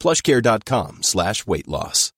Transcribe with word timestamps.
plushcare.com 0.00 1.02
slash 1.02 1.46
weight 1.46 1.68
loss. 1.68 2.12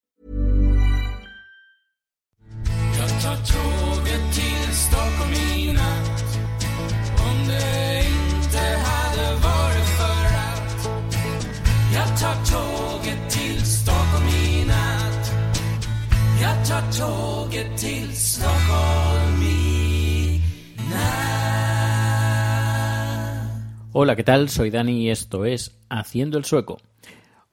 Hola, 24.01 24.15
¿qué 24.15 24.23
tal? 24.23 24.49
Soy 24.49 24.71
Dani 24.71 25.03
y 25.03 25.11
esto 25.11 25.45
es 25.45 25.73
Haciendo 25.89 26.39
el 26.39 26.45
Sueco. 26.45 26.79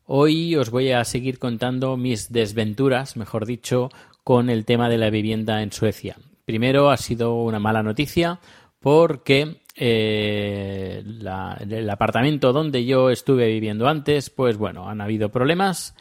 Hoy 0.07 0.55
os 0.55 0.69
voy 0.69 0.91
a 0.91 1.03
seguir 1.03 1.39
contando 1.39 1.97
mis 1.97 2.31
desventuras, 2.31 3.17
mejor 3.17 3.47
dicho, 3.47 3.89
con 4.23 4.51
el 4.51 4.63
tema 4.63 4.87
de 4.87 4.99
la 4.99 5.09
vivienda 5.09 5.63
en 5.63 5.71
Suecia. 5.71 6.15
Primero 6.45 6.91
ha 6.91 6.97
sido 6.97 7.41
una 7.41 7.59
mala 7.59 7.81
noticia 7.81 8.39
porque 8.79 9.61
eh, 9.75 11.03
el 11.03 11.89
apartamento 11.89 12.53
donde 12.53 12.85
yo 12.85 13.09
estuve 13.09 13.47
viviendo 13.47 13.87
antes, 13.87 14.29
pues 14.29 14.57
bueno, 14.57 14.87
han 14.87 15.01
habido 15.01 15.29
problemas 15.29 15.95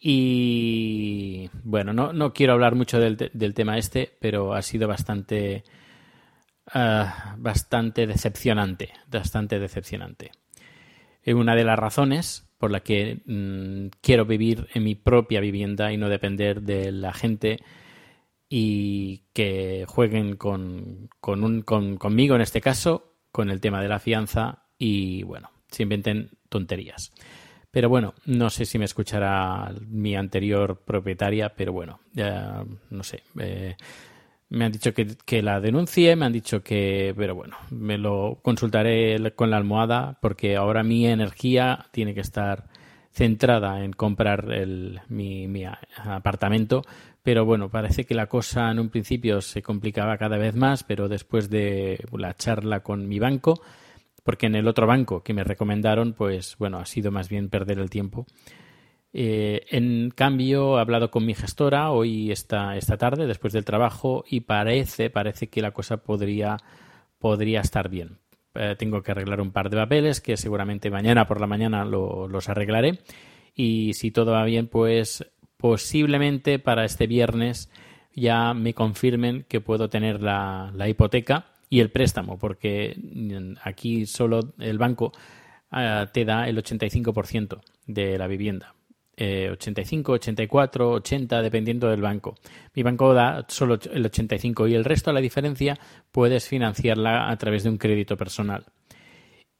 y 0.00 1.50
bueno, 1.64 1.92
no, 1.92 2.14
no 2.14 2.32
quiero 2.32 2.54
hablar 2.54 2.74
mucho 2.74 2.98
del, 2.98 3.30
del 3.30 3.52
tema 3.52 3.76
este, 3.76 4.16
pero 4.20 4.54
ha 4.54 4.62
sido 4.62 4.88
bastante, 4.88 5.64
ah, 6.72 7.34
bastante 7.36 8.06
decepcionante, 8.06 8.94
bastante 9.06 9.58
decepcionante. 9.58 10.32
Es 11.22 11.34
una 11.34 11.54
de 11.54 11.64
las 11.64 11.78
razones 11.78 12.48
por 12.64 12.70
la 12.70 12.80
que 12.80 13.20
mm, 13.26 13.98
quiero 14.00 14.24
vivir 14.24 14.68
en 14.72 14.84
mi 14.84 14.94
propia 14.94 15.40
vivienda 15.40 15.92
y 15.92 15.98
no 15.98 16.08
depender 16.08 16.62
de 16.62 16.92
la 16.92 17.12
gente 17.12 17.58
y 18.48 19.24
que 19.34 19.84
jueguen 19.86 20.36
con, 20.36 21.10
con 21.20 21.62
conmigo 21.98 22.34
en 22.34 22.40
este 22.40 22.62
caso, 22.62 23.18
con 23.30 23.50
el 23.50 23.60
tema 23.60 23.82
de 23.82 23.88
la 23.88 23.98
fianza 23.98 24.64
y 24.78 25.24
bueno, 25.24 25.50
se 25.70 25.82
inventen 25.82 26.30
tonterías. 26.48 27.12
Pero 27.70 27.90
bueno, 27.90 28.14
no 28.24 28.48
sé 28.48 28.64
si 28.64 28.78
me 28.78 28.86
escuchará 28.86 29.70
mi 29.86 30.16
anterior 30.16 30.84
propietaria, 30.86 31.54
pero 31.54 31.74
bueno, 31.74 32.00
ya 32.14 32.64
no 32.88 33.02
sé. 33.02 33.24
eh, 33.40 33.76
me 34.48 34.64
han 34.64 34.72
dicho 34.72 34.94
que, 34.94 35.16
que 35.24 35.42
la 35.42 35.60
denuncie, 35.60 36.16
me 36.16 36.26
han 36.26 36.32
dicho 36.32 36.62
que, 36.62 37.14
pero 37.16 37.34
bueno, 37.34 37.56
me 37.70 37.98
lo 37.98 38.38
consultaré 38.42 39.32
con 39.34 39.50
la 39.50 39.56
almohada 39.56 40.18
porque 40.20 40.56
ahora 40.56 40.82
mi 40.82 41.06
energía 41.06 41.86
tiene 41.90 42.14
que 42.14 42.20
estar 42.20 42.68
centrada 43.14 43.84
en 43.84 43.92
comprar 43.92 44.52
el, 44.52 45.00
mi, 45.08 45.46
mi 45.48 45.64
apartamento. 46.04 46.82
Pero 47.22 47.46
bueno, 47.46 47.70
parece 47.70 48.04
que 48.04 48.14
la 48.14 48.26
cosa 48.26 48.70
en 48.70 48.78
un 48.78 48.90
principio 48.90 49.40
se 49.40 49.62
complicaba 49.62 50.18
cada 50.18 50.36
vez 50.36 50.54
más, 50.54 50.84
pero 50.84 51.08
después 51.08 51.48
de 51.48 52.04
la 52.12 52.36
charla 52.36 52.80
con 52.80 53.08
mi 53.08 53.18
banco, 53.18 53.62
porque 54.24 54.46
en 54.46 54.56
el 54.56 54.68
otro 54.68 54.86
banco 54.86 55.22
que 55.22 55.32
me 55.32 55.44
recomendaron, 55.44 56.12
pues 56.12 56.56
bueno, 56.58 56.78
ha 56.78 56.86
sido 56.86 57.10
más 57.10 57.30
bien 57.30 57.48
perder 57.48 57.78
el 57.78 57.88
tiempo. 57.88 58.26
Eh, 59.16 59.64
en 59.70 60.10
cambio, 60.10 60.76
he 60.76 60.80
hablado 60.80 61.10
con 61.12 61.24
mi 61.24 61.34
gestora 61.34 61.92
hoy 61.92 62.32
esta, 62.32 62.76
esta 62.76 62.96
tarde, 62.98 63.26
después 63.28 63.52
del 63.52 63.64
trabajo, 63.64 64.24
y 64.28 64.40
parece, 64.40 65.08
parece 65.08 65.48
que 65.48 65.62
la 65.62 65.70
cosa 65.70 65.98
podría, 65.98 66.56
podría 67.20 67.60
estar 67.60 67.88
bien. 67.88 68.18
Eh, 68.56 68.74
tengo 68.76 69.02
que 69.02 69.12
arreglar 69.12 69.40
un 69.40 69.52
par 69.52 69.70
de 69.70 69.76
papeles 69.76 70.20
que 70.20 70.36
seguramente 70.36 70.90
mañana 70.90 71.26
por 71.26 71.40
la 71.40 71.46
mañana 71.46 71.84
lo- 71.84 72.26
los 72.28 72.48
arreglaré. 72.48 72.98
Y 73.54 73.92
si 73.94 74.10
todo 74.10 74.32
va 74.32 74.44
bien, 74.44 74.66
pues 74.66 75.24
posiblemente 75.56 76.58
para 76.58 76.84
este 76.84 77.06
viernes 77.06 77.70
ya 78.14 78.52
me 78.52 78.74
confirmen 78.74 79.44
que 79.48 79.60
puedo 79.60 79.88
tener 79.88 80.20
la, 80.20 80.72
la 80.74 80.88
hipoteca 80.88 81.46
y 81.70 81.80
el 81.80 81.90
préstamo, 81.90 82.36
porque 82.38 82.96
mm, 82.96 83.58
aquí 83.62 84.06
solo 84.06 84.54
el 84.58 84.78
banco 84.78 85.12
ah, 85.70 86.08
te 86.12 86.24
da 86.24 86.48
el 86.48 86.56
85% 86.58 87.60
de 87.86 88.18
la 88.18 88.26
vivienda. 88.26 88.74
Eh, 89.16 89.48
85, 89.52 90.12
84, 90.12 90.90
80, 90.90 91.42
dependiendo 91.42 91.88
del 91.88 92.02
banco. 92.02 92.34
Mi 92.74 92.82
banco 92.82 93.14
da 93.14 93.44
solo 93.48 93.78
el 93.92 94.06
85 94.06 94.66
y 94.66 94.74
el 94.74 94.84
resto, 94.84 95.12
la 95.12 95.20
diferencia, 95.20 95.78
puedes 96.10 96.48
financiarla 96.48 97.30
a 97.30 97.36
través 97.36 97.62
de 97.62 97.70
un 97.70 97.78
crédito 97.78 98.16
personal. 98.16 98.64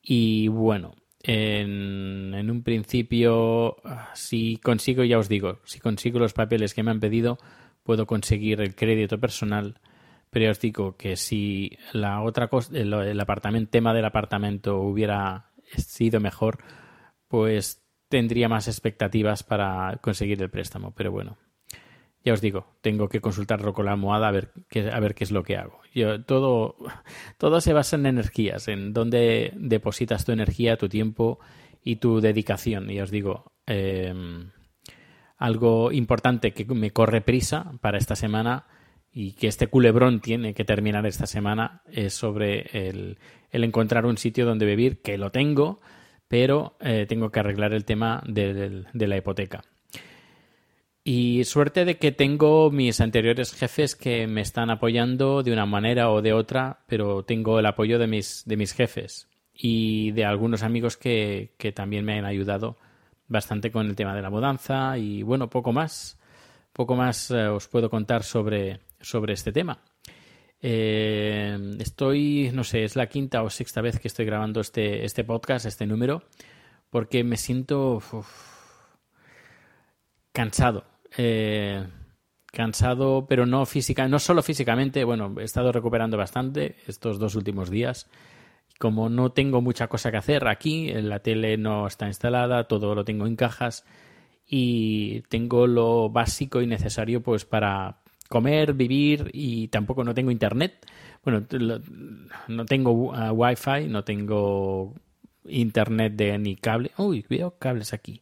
Y 0.02 0.48
bueno, 0.48 0.94
en, 1.22 2.50
un 2.50 2.62
principio, 2.64 3.76
si 4.14 4.56
consigo, 4.56 5.04
ya 5.04 5.18
os 5.18 5.28
digo, 5.28 5.60
si 5.64 5.78
consigo 5.78 6.18
los 6.18 6.32
papeles 6.32 6.74
que 6.74 6.82
me 6.82 6.90
han 6.90 7.00
pedido, 7.00 7.38
puedo 7.84 8.06
conseguir 8.06 8.60
el 8.60 8.74
crédito 8.74 9.20
personal. 9.20 9.78
Pero 10.30 10.50
os 10.50 10.60
digo 10.60 10.96
que 10.96 11.14
si 11.14 11.78
la 11.92 12.20
otra 12.22 12.48
cosa, 12.48 12.76
el, 12.76 12.92
el 12.92 13.20
apartamento, 13.20 13.70
tema 13.70 13.94
del 13.94 14.04
apartamento 14.04 14.80
hubiera 14.80 15.52
sido 15.76 16.18
mejor, 16.18 16.58
pues 17.28 17.83
tendría 18.14 18.48
más 18.48 18.68
expectativas 18.68 19.42
para 19.42 19.98
conseguir 20.00 20.40
el 20.40 20.48
préstamo. 20.48 20.92
Pero 20.92 21.10
bueno, 21.10 21.36
ya 22.24 22.32
os 22.32 22.40
digo, 22.40 22.76
tengo 22.80 23.08
que 23.08 23.20
consultarlo 23.20 23.72
con 23.72 23.86
la 23.86 23.90
almohada 23.90 24.28
a 24.28 24.30
ver 24.30 24.52
qué, 24.68 24.88
a 24.88 25.00
ver 25.00 25.16
qué 25.16 25.24
es 25.24 25.32
lo 25.32 25.42
que 25.42 25.56
hago. 25.56 25.80
Yo, 25.92 26.22
todo, 26.22 26.76
todo 27.38 27.60
se 27.60 27.72
basa 27.72 27.96
en 27.96 28.06
energías, 28.06 28.68
en 28.68 28.92
dónde 28.92 29.52
depositas 29.56 30.24
tu 30.24 30.30
energía, 30.30 30.76
tu 30.76 30.88
tiempo 30.88 31.40
y 31.82 31.96
tu 31.96 32.20
dedicación. 32.20 32.88
Y 32.88 33.00
os 33.00 33.10
digo, 33.10 33.50
eh, 33.66 34.14
algo 35.36 35.90
importante 35.90 36.52
que 36.52 36.64
me 36.66 36.92
corre 36.92 37.20
prisa 37.20 37.72
para 37.80 37.98
esta 37.98 38.14
semana 38.14 38.66
y 39.10 39.32
que 39.32 39.48
este 39.48 39.66
culebrón 39.66 40.20
tiene 40.20 40.54
que 40.54 40.64
terminar 40.64 41.04
esta 41.04 41.26
semana 41.26 41.82
es 41.90 42.14
sobre 42.14 42.68
el, 42.88 43.18
el 43.50 43.64
encontrar 43.64 44.06
un 44.06 44.18
sitio 44.18 44.46
donde 44.46 44.66
vivir, 44.66 45.02
que 45.02 45.18
lo 45.18 45.32
tengo, 45.32 45.80
pero 46.28 46.76
eh, 46.80 47.06
tengo 47.08 47.30
que 47.30 47.40
arreglar 47.40 47.72
el 47.72 47.84
tema 47.84 48.22
de, 48.26 48.84
la 48.92 49.16
hipoteca. 49.16 49.62
Y 51.02 51.44
suerte 51.44 51.84
de 51.84 51.98
que 51.98 52.12
tengo 52.12 52.70
mis 52.70 53.00
anteriores 53.00 53.52
jefes 53.52 53.94
que 53.94 54.26
me 54.26 54.40
están 54.40 54.70
apoyando 54.70 55.42
de 55.42 55.52
una 55.52 55.66
manera 55.66 56.10
o 56.10 56.22
de 56.22 56.32
otra, 56.32 56.80
pero 56.86 57.24
tengo 57.24 57.58
el 57.58 57.66
apoyo 57.66 57.98
de 57.98 58.06
mis, 58.06 58.72
jefes 58.74 59.28
y 59.52 60.12
de 60.12 60.24
algunos 60.24 60.62
amigos 60.62 60.96
que, 60.96 61.54
también 61.74 62.04
me 62.04 62.18
han 62.18 62.24
ayudado 62.24 62.78
bastante 63.28 63.70
con 63.70 63.86
el 63.86 63.96
tema 63.96 64.14
de 64.14 64.22
la 64.22 64.30
mudanza 64.30 64.96
y 64.98 65.22
bueno, 65.22 65.50
poco 65.50 65.72
más. 65.72 66.18
Poco 66.72 66.96
más 66.96 67.30
eh, 67.30 67.46
os 67.46 67.68
puedo 67.68 67.88
contar 67.88 68.24
sobre 68.24 68.80
este 69.00 69.52
tema. 69.52 69.78
Eh, 70.66 71.76
estoy, 71.78 72.50
no 72.54 72.64
sé, 72.64 72.84
es 72.84 72.96
la 72.96 73.06
quinta 73.06 73.42
o 73.42 73.50
sexta 73.50 73.82
vez 73.82 74.00
que 74.00 74.08
estoy 74.08 74.24
grabando 74.24 74.62
este, 74.62 75.04
este 75.04 75.22
podcast, 75.22 75.66
este 75.66 75.84
número, 75.84 76.22
porque 76.88 77.22
me 77.22 77.36
siento 77.36 78.02
cansado. 80.32 80.86
Eh, 81.18 81.86
cansado, 82.46 83.26
pero 83.28 83.44
no 83.44 83.66
física, 83.66 84.08
no 84.08 84.18
solo 84.18 84.42
físicamente, 84.42 85.04
bueno, 85.04 85.34
he 85.38 85.44
estado 85.44 85.70
recuperando 85.70 86.16
bastante 86.16 86.76
estos 86.86 87.18
dos 87.18 87.34
últimos 87.34 87.68
días. 87.68 88.08
Como 88.78 89.10
no 89.10 89.32
tengo 89.32 89.60
mucha 89.60 89.88
cosa 89.88 90.10
que 90.10 90.16
hacer 90.16 90.48
aquí, 90.48 90.90
la 90.94 91.18
tele 91.18 91.58
no 91.58 91.86
está 91.86 92.06
instalada, 92.06 92.68
todo 92.68 92.94
lo 92.94 93.04
tengo 93.04 93.26
en 93.26 93.36
cajas 93.36 93.84
y 94.46 95.20
tengo 95.28 95.66
lo 95.66 96.08
básico 96.08 96.62
y 96.62 96.66
necesario 96.66 97.22
pues 97.22 97.44
para 97.44 98.03
comer, 98.28 98.72
vivir 98.74 99.30
y 99.32 99.68
tampoco 99.68 100.04
no 100.04 100.14
tengo 100.14 100.30
internet. 100.30 100.86
Bueno, 101.24 101.44
no 102.48 102.64
tengo 102.66 102.92
uh, 102.92 103.30
wifi, 103.32 103.88
no 103.88 104.04
tengo 104.04 104.94
internet 105.46 106.14
de 106.14 106.38
ni 106.38 106.56
cable. 106.56 106.90
Uy, 106.98 107.24
veo 107.28 107.56
cables 107.58 107.92
aquí. 107.92 108.20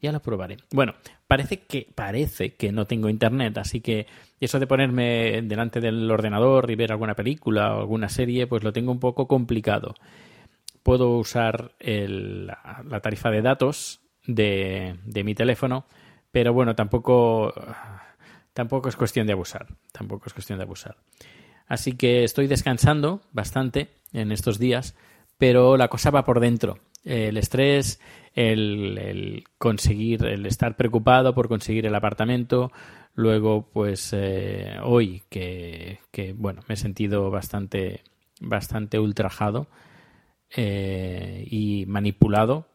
Ya 0.00 0.12
lo 0.12 0.20
probaré. 0.20 0.58
Bueno, 0.72 0.94
parece 1.26 1.60
que 1.60 1.88
parece 1.94 2.54
que 2.54 2.70
no 2.70 2.84
tengo 2.84 3.08
internet, 3.08 3.56
así 3.58 3.80
que 3.80 4.06
eso 4.40 4.60
de 4.60 4.66
ponerme 4.66 5.40
delante 5.42 5.80
del 5.80 6.10
ordenador 6.10 6.70
y 6.70 6.74
ver 6.74 6.92
alguna 6.92 7.14
película 7.14 7.74
o 7.74 7.80
alguna 7.80 8.08
serie, 8.08 8.46
pues 8.46 8.62
lo 8.62 8.72
tengo 8.72 8.92
un 8.92 9.00
poco 9.00 9.26
complicado. 9.26 9.94
Puedo 10.82 11.16
usar 11.18 11.72
el- 11.80 12.46
la 12.46 13.00
tarifa 13.00 13.30
de 13.30 13.42
datos 13.42 14.00
de, 14.26 14.96
de 15.04 15.24
mi 15.24 15.34
teléfono, 15.34 15.86
pero 16.30 16.52
bueno, 16.52 16.74
tampoco 16.76 17.52
tampoco 18.56 18.88
es 18.88 18.96
cuestión 18.96 19.26
de 19.26 19.34
abusar, 19.34 19.66
tampoco 19.92 20.24
es 20.28 20.32
cuestión 20.32 20.58
de 20.58 20.64
abusar. 20.64 20.96
Así 21.66 21.92
que 21.92 22.24
estoy 22.24 22.46
descansando 22.46 23.20
bastante 23.30 23.90
en 24.14 24.32
estos 24.32 24.58
días, 24.58 24.96
pero 25.36 25.76
la 25.76 25.88
cosa 25.88 26.10
va 26.10 26.24
por 26.24 26.40
dentro. 26.40 26.78
El 27.04 27.36
estrés, 27.36 28.00
el, 28.32 29.44
conseguir, 29.58 30.24
el 30.24 30.46
estar 30.46 30.74
preocupado 30.74 31.34
por 31.34 31.48
conseguir 31.48 31.84
el 31.84 31.94
apartamento, 31.94 32.72
luego 33.14 33.68
pues 33.70 34.14
eh, 34.14 34.78
hoy 34.82 35.22
que, 35.28 35.98
que, 36.10 36.32
bueno, 36.32 36.62
me 36.66 36.76
he 36.76 36.78
sentido 36.78 37.30
bastante, 37.30 38.04
bastante 38.40 38.98
ultrajado 38.98 39.68
eh, 40.56 41.46
y 41.50 41.84
manipulado, 41.86 42.68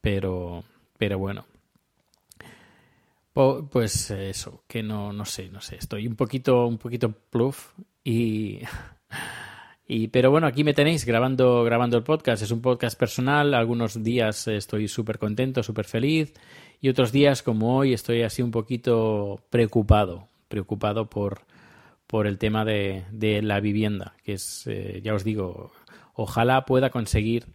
pero, 0.00 0.62
pero 0.96 1.18
bueno, 1.18 1.44
Pues 3.34 4.12
eso, 4.12 4.62
que 4.68 4.84
no, 4.84 5.12
no 5.12 5.24
sé, 5.24 5.48
no 5.48 5.60
sé, 5.60 5.74
estoy 5.74 6.06
un 6.06 6.14
poquito, 6.14 6.68
un 6.68 6.78
poquito 6.78 7.10
pluf 7.10 7.72
y, 8.04 8.60
y 9.88 10.06
pero 10.06 10.30
bueno, 10.30 10.46
aquí 10.46 10.62
me 10.62 10.72
tenéis 10.72 11.04
grabando, 11.04 11.64
grabando 11.64 11.96
el 11.96 12.04
podcast. 12.04 12.44
Es 12.44 12.52
un 12.52 12.62
podcast 12.62 12.96
personal. 12.96 13.54
Algunos 13.54 14.04
días 14.04 14.46
estoy 14.46 14.86
súper 14.86 15.18
contento, 15.18 15.64
súper 15.64 15.84
feliz 15.84 16.32
y 16.80 16.88
otros 16.88 17.10
días 17.10 17.42
como 17.42 17.76
hoy 17.76 17.92
estoy 17.92 18.22
así 18.22 18.40
un 18.40 18.52
poquito 18.52 19.40
preocupado, 19.50 20.28
preocupado 20.46 21.10
por, 21.10 21.40
por 22.06 22.28
el 22.28 22.38
tema 22.38 22.64
de, 22.64 23.04
de 23.10 23.42
la 23.42 23.58
vivienda, 23.58 24.14
que 24.22 24.34
es, 24.34 24.64
eh, 24.68 25.00
ya 25.02 25.12
os 25.12 25.24
digo, 25.24 25.72
ojalá 26.14 26.64
pueda 26.66 26.90
conseguir 26.90 27.46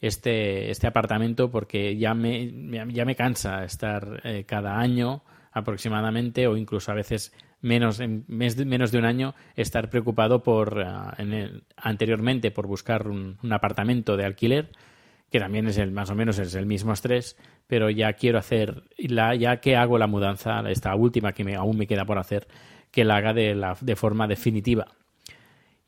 este, 0.00 0.70
este 0.70 0.86
apartamento 0.86 1.50
porque 1.50 1.96
ya 1.96 2.14
me, 2.14 2.52
ya 2.92 3.04
me 3.04 3.16
cansa 3.16 3.64
estar 3.64 4.20
eh, 4.24 4.44
cada 4.46 4.78
año 4.78 5.22
aproximadamente 5.52 6.46
o 6.46 6.56
incluso 6.56 6.92
a 6.92 6.94
veces 6.94 7.32
menos, 7.62 7.98
en 8.00 8.24
de- 8.28 8.64
menos 8.66 8.92
de 8.92 8.98
un 8.98 9.04
año 9.06 9.34
estar 9.56 9.88
preocupado 9.90 10.42
por 10.42 10.80
ah, 10.82 11.14
en 11.18 11.32
el- 11.32 11.64
anteriormente 11.76 12.50
por 12.50 12.66
buscar 12.66 13.08
un, 13.08 13.38
un 13.42 13.52
apartamento 13.52 14.16
de 14.16 14.24
alquiler 14.26 14.70
que 15.30 15.40
también 15.40 15.66
es 15.66 15.78
el 15.78 15.90
más 15.92 16.10
o 16.10 16.14
menos 16.14 16.38
es 16.38 16.54
el 16.54 16.66
mismo 16.66 16.92
estrés 16.92 17.36
pero 17.66 17.90
ya 17.90 18.12
quiero 18.12 18.38
hacer 18.38 18.84
la 18.98 19.34
ya 19.34 19.56
que 19.60 19.76
hago 19.76 19.98
la 19.98 20.06
mudanza 20.06 20.60
esta 20.70 20.94
última 20.94 21.32
que 21.32 21.42
me, 21.42 21.56
aún 21.56 21.76
me 21.78 21.86
queda 21.86 22.04
por 22.04 22.18
hacer 22.18 22.46
que 22.92 23.04
la 23.04 23.16
haga 23.16 23.32
de, 23.32 23.54
la, 23.54 23.76
de 23.80 23.96
forma 23.96 24.28
definitiva 24.28 24.86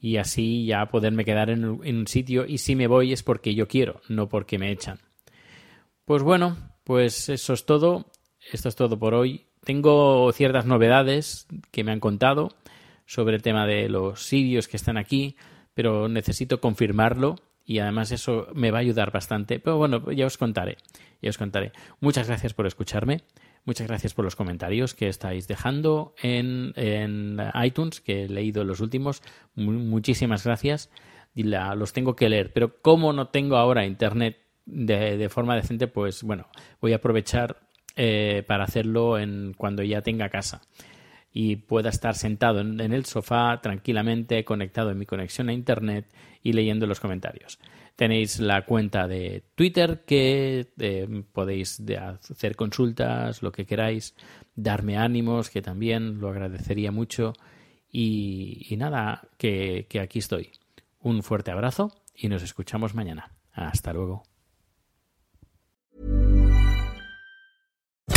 y 0.01 0.17
así 0.17 0.67
ya 0.67 0.87
poderme 0.87 1.25
quedar 1.25 1.51
en, 1.51 1.65
un- 1.65 2.07
sitio 2.07 2.47
y 2.47 2.59
si 2.59 2.77
me 2.77 2.87
voy 2.87 3.13
es 3.13 3.23
porque 3.23 3.55
yo 3.55 3.67
quiero, 3.69 4.01
no 4.09 4.29
porque 4.29 4.59
me 4.59 4.71
echan. 4.71 4.99
Pues 6.05 6.23
bueno, 6.23 6.57
pues 6.85 7.29
eso 7.29 7.53
es 7.53 7.67
todo. 7.67 8.07
Esto 8.53 8.69
es 8.69 8.77
todo 8.77 8.99
por 8.99 9.15
hoy. 9.15 9.47
Tengo 9.65 10.31
ciertas 10.33 10.65
novedades 10.65 11.47
que 11.71 11.85
me 11.85 11.93
han 11.93 12.01
contado 12.01 12.55
sobre 13.07 13.37
el 13.37 13.43
tema 13.43 13.67
de 13.67 13.89
los 13.89 14.23
sitios 14.23 14.69
que 14.69 14.77
están 14.77 14.97
aquí, 14.97 15.37
pero 15.75 16.09
necesito 16.09 16.61
confirmarlo 16.61 17.37
y 17.67 17.81
además 17.81 18.11
eso 18.13 18.47
me 18.55 18.71
va 18.71 18.79
a 18.79 18.81
ayudar 18.81 19.11
bastante. 19.11 19.59
Pero 19.61 19.77
bueno, 19.77 20.11
ya 20.13 20.27
os 20.27 20.39
contaré, 20.39 20.79
ya 21.21 21.29
os 21.31 21.37
contaré. 21.39 21.73
Muchas 22.01 22.29
gracias 22.29 22.55
por 22.55 22.67
escucharme. 22.67 23.23
Muchas 23.69 23.87
gracias 23.87 24.15
por 24.15 24.25
los 24.25 24.35
comentarios 24.35 24.95
que 24.95 25.09
estáis 25.09 25.47
dejando 25.47 26.15
en, 26.23 26.73
en 26.75 27.37
iTunes, 27.63 28.01
que 28.01 28.25
he 28.25 28.29
leído 28.31 28.65
los 28.65 28.81
últimos. 28.81 29.21
Mu- 29.55 29.73
muchísimas 29.73 30.43
gracias. 30.43 30.91
Los 31.35 31.93
tengo 31.93 32.17
que 32.17 32.31
leer. 32.31 32.51
Pero 32.55 32.81
como 32.81 33.13
no 33.13 33.29
tengo 33.29 33.57
ahora 33.59 33.85
internet 33.85 34.39
de, 34.65 35.19
de 35.19 35.29
forma 35.29 35.55
decente, 35.55 35.87
pues 35.87 36.23
bueno, 36.23 36.47
voy 36.81 36.95
a 36.95 36.97
aprovechar 36.97 37.61
eh, 37.95 38.43
para 38.47 38.65
hacerlo 38.65 39.19
en, 39.19 39.53
cuando 39.53 39.83
ya 39.83 40.01
tenga 40.01 40.31
casa 40.31 40.63
y 41.41 41.55
pueda 41.55 41.91
estar 41.91 42.17
sentado 42.17 42.59
en, 42.59 42.81
el 42.81 43.05
sofá 43.05 43.61
tranquilamente 43.63 44.45
conectado 44.45 44.91
en 44.91 44.99
mi 44.99 45.07
conexión 45.07 45.49
a 45.49 45.53
internet 45.53 46.13
y 46.43 46.53
leyendo 46.53 46.85
los 46.89 46.99
comentarios. 46.99 47.61
Tenéis 47.95 48.41
la 48.41 48.63
cuenta 48.63 49.07
de 49.07 49.45
Twitter 49.55 50.03
que 50.05 50.67
eh, 50.81 51.23
podéis 51.33 51.81
hacer 51.97 52.57
consultas, 52.57 53.41
lo 53.41 53.53
que 53.53 53.67
queráis, 53.67 54.17
darme 54.57 54.99
ánimos, 54.99 55.49
que 55.49 55.63
también 55.63 56.19
lo 56.21 56.29
agradecería 56.29 56.91
mucho. 56.91 57.35
Y, 57.89 58.75
nada, 58.77 59.29
que 59.39 59.87
aquí 60.03 60.19
estoy. 60.19 60.51
Un 60.99 61.23
fuerte 61.23 61.53
abrazo 61.53 61.93
y 62.17 62.27
nos 62.27 62.43
escuchamos 62.43 62.97
mañana. 62.97 63.31
Hasta 63.53 63.93
luego. 63.93 64.25